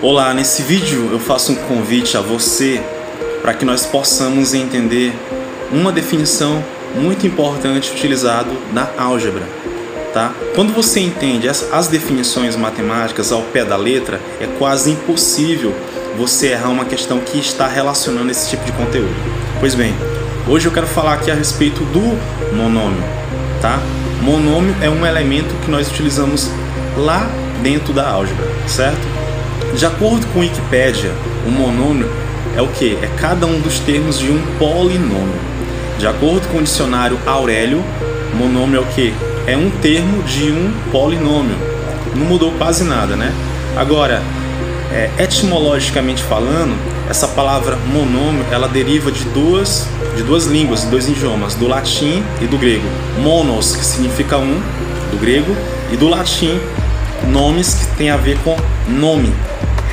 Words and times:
Olá, 0.00 0.32
nesse 0.32 0.62
vídeo 0.62 1.08
eu 1.10 1.18
faço 1.18 1.50
um 1.50 1.56
convite 1.56 2.16
a 2.16 2.20
você 2.20 2.80
para 3.42 3.52
que 3.52 3.64
nós 3.64 3.84
possamos 3.84 4.54
entender 4.54 5.12
uma 5.72 5.90
definição 5.90 6.62
muito 6.94 7.26
importante 7.26 7.90
utilizado 7.90 8.48
na 8.72 8.88
álgebra, 8.96 9.42
tá? 10.14 10.32
Quando 10.54 10.72
você 10.72 11.00
entende 11.00 11.48
as, 11.48 11.72
as 11.72 11.88
definições 11.88 12.54
matemáticas 12.54 13.32
ao 13.32 13.42
pé 13.42 13.64
da 13.64 13.76
letra, 13.76 14.20
é 14.40 14.46
quase 14.56 14.92
impossível 14.92 15.74
você 16.16 16.52
errar 16.52 16.68
uma 16.68 16.84
questão 16.84 17.18
que 17.18 17.36
está 17.36 17.66
relacionando 17.66 18.30
esse 18.30 18.48
tipo 18.48 18.64
de 18.64 18.70
conteúdo. 18.70 19.16
Pois 19.58 19.74
bem, 19.74 19.92
hoje 20.46 20.66
eu 20.66 20.72
quero 20.72 20.86
falar 20.86 21.14
aqui 21.14 21.28
a 21.28 21.34
respeito 21.34 21.80
do 21.86 22.16
monômio, 22.54 23.02
tá? 23.60 23.80
Monômio 24.22 24.76
é 24.80 24.88
um 24.88 25.04
elemento 25.04 25.52
que 25.64 25.68
nós 25.68 25.88
utilizamos 25.88 26.48
lá 26.96 27.28
dentro 27.64 27.92
da 27.92 28.08
álgebra, 28.08 28.46
certo? 28.68 29.17
De 29.74 29.86
acordo 29.86 30.26
com 30.28 30.40
Wikipédia, 30.40 31.12
o 31.46 31.50
monômio 31.50 32.10
é 32.56 32.62
o 32.62 32.68
que? 32.68 32.98
É 33.02 33.08
cada 33.18 33.46
um 33.46 33.60
dos 33.60 33.78
termos 33.78 34.18
de 34.18 34.30
um 34.30 34.40
polinômio. 34.58 35.38
De 35.98 36.06
acordo 36.06 36.48
com 36.48 36.58
o 36.58 36.62
dicionário 36.62 37.18
Aurélio, 37.26 37.84
monômio 38.34 38.78
é 38.78 38.80
o 38.80 38.86
que? 38.86 39.14
É 39.46 39.56
um 39.56 39.70
termo 39.70 40.22
de 40.24 40.50
um 40.50 40.72
polinômio. 40.90 41.56
Não 42.14 42.26
mudou 42.26 42.52
quase 42.52 42.84
nada, 42.84 43.14
né? 43.14 43.32
Agora, 43.76 44.22
é, 44.92 45.10
etimologicamente 45.18 46.22
falando, 46.22 46.76
essa 47.08 47.28
palavra 47.28 47.76
monômio 47.92 48.44
ela 48.50 48.68
deriva 48.68 49.12
de 49.12 49.24
duas, 49.26 49.86
de 50.16 50.22
duas 50.22 50.46
línguas, 50.46 50.82
de 50.82 50.88
dois 50.88 51.08
idiomas, 51.08 51.54
do 51.54 51.66
latim 51.68 52.22
e 52.40 52.46
do 52.46 52.58
grego. 52.58 52.86
Monos, 53.18 53.76
que 53.76 53.84
significa 53.84 54.38
um, 54.38 54.60
do 55.10 55.18
grego, 55.20 55.54
e 55.92 55.96
do 55.96 56.08
latim, 56.08 56.60
nomes 57.26 57.74
que 57.74 57.86
tem 57.96 58.10
a 58.10 58.16
ver 58.16 58.38
com 58.38 58.56
nome, 58.88 59.32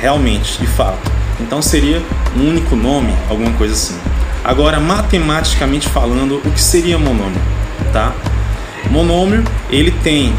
realmente, 0.00 0.58
de 0.58 0.66
fato. 0.66 1.10
Então 1.40 1.60
seria 1.60 2.02
um 2.36 2.48
único 2.48 2.76
nome, 2.76 3.14
alguma 3.28 3.52
coisa 3.52 3.74
assim. 3.74 3.96
Agora, 4.44 4.78
matematicamente 4.78 5.88
falando, 5.88 6.40
o 6.44 6.50
que 6.50 6.60
seria 6.60 6.98
monômio? 6.98 7.40
Tá? 7.92 8.12
Monômio, 8.90 9.42
ele 9.70 9.90
tem 9.90 10.32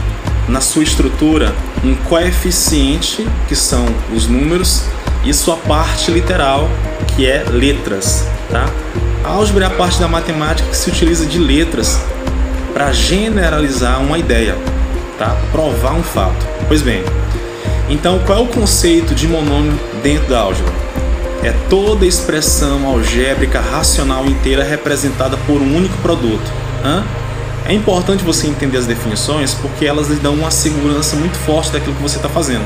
na 0.47 0.61
sua 0.61 0.83
estrutura 0.83 1.53
um 1.83 1.93
coeficiente, 1.93 3.27
que 3.47 3.55
são 3.55 3.85
os 4.15 4.27
números, 4.27 4.85
e 5.25 5.33
sua 5.33 5.57
parte 5.57 6.09
literal, 6.09 6.69
que 7.15 7.25
é 7.25 7.43
letras. 7.49 8.25
Tá? 8.49 8.65
A 9.25 9.29
álgebra 9.29 9.65
é 9.65 9.67
a 9.67 9.71
parte 9.71 9.99
da 9.99 10.07
matemática 10.07 10.69
que 10.69 10.77
se 10.77 10.89
utiliza 10.89 11.25
de 11.25 11.37
letras 11.37 11.99
para 12.73 12.93
generalizar 12.93 14.01
uma 14.01 14.17
ideia, 14.17 14.55
tá? 15.17 15.35
provar 15.51 15.93
um 15.93 16.03
fato. 16.03 16.45
Pois 16.67 16.81
bem, 16.81 17.03
então, 17.89 18.19
qual 18.25 18.39
é 18.39 18.41
o 18.41 18.47
conceito 18.47 19.15
de 19.15 19.27
monômio 19.27 19.73
dentro 20.03 20.27
da 20.27 20.41
álgebra? 20.41 20.73
É 21.43 21.53
toda 21.69 22.05
expressão 22.05 22.85
algébrica 22.85 23.61
racional 23.61 24.25
inteira 24.25 24.63
representada 24.63 25.37
por 25.45 25.61
um 25.61 25.75
único 25.75 25.97
produto. 25.99 26.51
Hã? 26.83 27.03
É 27.65 27.73
importante 27.73 28.23
você 28.23 28.47
entender 28.47 28.77
as 28.77 28.85
definições 28.85 29.53
porque 29.53 29.85
elas 29.85 30.09
lhe 30.09 30.15
dão 30.15 30.33
uma 30.33 30.51
segurança 30.51 31.15
muito 31.15 31.37
forte 31.37 31.71
daquilo 31.71 31.95
que 31.95 32.01
você 32.01 32.17
está 32.17 32.27
fazendo. 32.27 32.65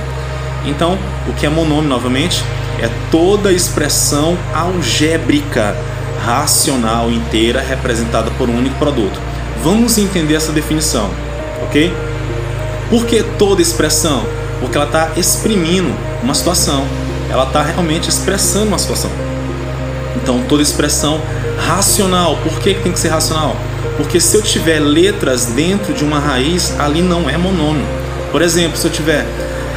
Então, 0.66 0.98
o 1.28 1.34
que 1.34 1.46
é 1.46 1.50
monômio, 1.50 1.90
novamente, 1.90 2.44
é 2.80 2.90
toda 3.12 3.52
expressão 3.52 4.38
algébrica 4.54 5.76
racional 6.24 7.12
inteira 7.12 7.62
representada 7.62 8.32
por 8.32 8.50
um 8.50 8.58
único 8.58 8.76
produto. 8.78 9.20
Vamos 9.64 9.98
entender 9.98 10.36
essa 10.36 10.52
definição, 10.52 11.10
ok? 11.64 11.92
Por 12.92 13.08
que 13.08 13.23
toda 13.39 13.59
expressão? 13.61 14.23
porque 14.61 14.78
ela 14.78 14.86
está 14.86 15.11
exprimindo 15.17 15.92
uma 16.23 16.36
situação, 16.36 16.86
ela 17.30 17.44
está 17.44 17.64
realmente 17.64 18.08
expressando 18.08 18.67
uma 18.67 18.78
situação. 18.78 19.09
Então, 20.16 20.44
toda 20.47 20.61
expressão 20.61 21.19
racional, 21.57 22.38
por 22.44 22.59
que 22.59 22.75
tem 22.75 22.91
que 22.91 23.00
ser 23.00 23.09
racional? 23.09 23.56
Porque 23.97 24.19
se 24.19 24.38
eu 24.38 24.41
tiver 24.41 24.80
letras 24.80 25.47
dentro 25.47 25.94
de 25.94 26.03
uma 26.03 26.19
raiz, 26.19 26.80
ali 26.80 27.01
não 27.01 27.28
é 27.28 27.38
monômio. 27.38 27.85
Por 28.31 28.41
exemplo, 28.41 28.78
se 28.78 28.85
eu 28.85 28.91
tiver 28.91 29.25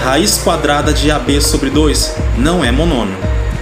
raiz 0.05 0.37
quadrada 0.39 0.93
de 0.93 1.11
AB 1.11 1.41
sobre 1.41 1.71
2, 1.71 2.15
não 2.37 2.63
é 2.63 2.71
monômio, 2.71 3.17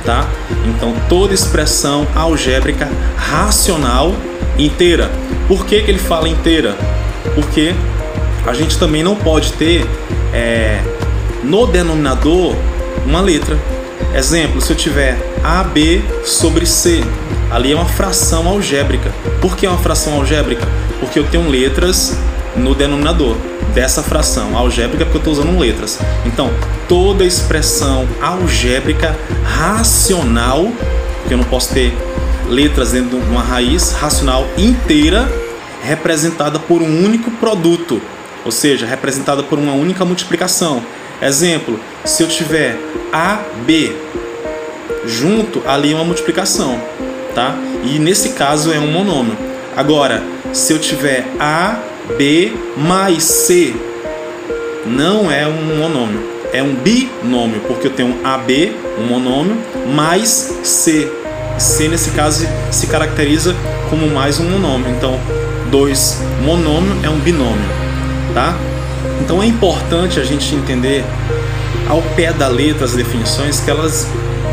tá? 0.04 0.28
Então, 0.66 0.92
toda 1.08 1.32
expressão 1.32 2.06
algébrica 2.16 2.88
racional 3.16 4.12
inteira. 4.58 5.08
Por 5.46 5.64
que, 5.64 5.82
que 5.82 5.90
ele 5.90 5.98
fala 5.98 6.28
inteira? 6.28 6.76
Porque 7.34 7.74
a 8.50 8.54
gente 8.54 8.78
também 8.78 9.02
não 9.02 9.14
pode 9.14 9.52
ter 9.52 9.86
é, 10.32 10.80
no 11.42 11.66
denominador 11.66 12.54
uma 13.06 13.20
letra. 13.20 13.58
Exemplo, 14.14 14.60
se 14.60 14.72
eu 14.72 14.76
tiver 14.76 15.16
AB 15.42 16.04
sobre 16.24 16.66
C, 16.66 17.02
ali 17.50 17.72
é 17.72 17.76
uma 17.76 17.86
fração 17.86 18.48
algébrica. 18.48 19.12
Por 19.40 19.56
que 19.56 19.66
é 19.66 19.68
uma 19.68 19.78
fração 19.78 20.14
algébrica? 20.14 20.66
Porque 21.00 21.18
eu 21.18 21.24
tenho 21.24 21.48
letras 21.48 22.18
no 22.56 22.74
denominador 22.74 23.36
dessa 23.74 24.02
fração 24.02 24.56
algébrica 24.56 25.04
porque 25.04 25.16
eu 25.16 25.32
estou 25.32 25.32
usando 25.32 25.58
letras. 25.58 25.98
Então, 26.26 26.50
toda 26.88 27.24
expressão 27.24 28.06
algébrica 28.20 29.16
racional, 29.44 30.70
porque 31.20 31.34
eu 31.34 31.38
não 31.38 31.44
posso 31.44 31.72
ter 31.72 31.96
letras 32.48 32.92
dentro 32.92 33.18
de 33.18 33.26
uma 33.26 33.42
raiz 33.42 33.92
racional 33.92 34.46
inteira 34.58 35.30
representada 35.82 36.58
por 36.58 36.82
um 36.82 37.04
único 37.04 37.30
produto, 37.32 38.00
ou 38.44 38.50
seja, 38.50 38.86
representada 38.86 39.42
por 39.42 39.58
uma 39.58 39.72
única 39.72 40.04
multiplicação. 40.04 40.82
Exemplo, 41.20 41.78
se 42.04 42.22
eu 42.22 42.28
tiver 42.28 42.76
AB 43.12 43.94
junto, 45.06 45.62
ali 45.66 45.92
é 45.92 45.94
uma 45.94 46.04
multiplicação, 46.04 46.80
tá? 47.34 47.54
E 47.84 47.98
nesse 47.98 48.30
caso 48.30 48.72
é 48.72 48.78
um 48.78 48.90
monômio. 48.90 49.36
Agora, 49.76 50.22
se 50.52 50.72
eu 50.72 50.78
tiver 50.78 51.26
A, 51.38 51.78
B 52.18 52.52
mais 52.76 53.22
C, 53.22 53.74
não 54.84 55.30
é 55.30 55.46
um 55.46 55.76
monômio, 55.78 56.20
é 56.52 56.62
um 56.62 56.74
binômio, 56.74 57.60
porque 57.66 57.86
eu 57.86 57.92
tenho 57.92 58.18
AB, 58.24 58.72
um 58.98 59.06
monômio, 59.06 59.56
mais 59.94 60.28
C. 60.62 61.10
C 61.58 61.88
nesse 61.88 62.10
caso 62.10 62.46
se 62.70 62.86
caracteriza 62.86 63.54
como 63.88 64.08
mais 64.08 64.40
um 64.40 64.44
monômio. 64.44 64.90
Então, 64.90 65.18
dois 65.70 66.18
monômio 66.42 66.96
é 67.02 67.08
um 67.08 67.18
binômio, 67.18 67.64
tá? 68.34 68.56
Então 69.20 69.42
é 69.42 69.46
importante 69.46 70.20
a 70.20 70.24
gente 70.24 70.54
entender 70.54 71.04
ao 71.88 72.02
pé 72.14 72.32
da 72.32 72.48
letra 72.48 72.84
as 72.84 72.92
definições 72.92 73.60
que 73.60 73.70
elas 73.70 74.06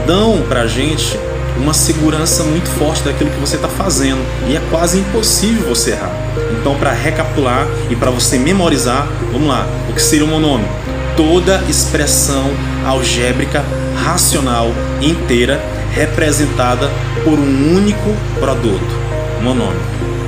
dão 0.06 0.42
para 0.48 0.62
a 0.62 0.68
gente 0.68 1.18
uma 1.58 1.74
segurança 1.74 2.44
muito 2.44 2.70
forte 2.70 3.04
daquilo 3.04 3.30
que 3.30 3.40
você 3.40 3.58
está 3.58 3.68
fazendo 3.68 4.20
e 4.48 4.56
é 4.56 4.62
quase 4.70 5.00
impossível 5.00 5.68
você 5.68 5.92
errar. 5.92 6.12
Então, 6.60 6.76
para 6.76 6.92
recapitular 6.92 7.68
e 7.90 7.96
para 7.96 8.10
você 8.10 8.38
memorizar, 8.38 9.08
vamos 9.32 9.48
lá: 9.48 9.68
o 9.90 9.94
que 9.94 10.02
seria 10.02 10.26
o 10.26 10.28
monômio? 10.28 10.68
Toda 11.16 11.62
expressão 11.68 12.50
algébrica 12.86 13.64
racional 14.04 14.72
inteira 15.02 15.62
representada 15.92 16.90
por 17.24 17.38
um 17.38 17.76
único 17.76 18.16
produto, 18.40 18.96
monômio. 19.42 19.82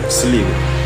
Se 0.09 0.25
liga. 0.25 0.80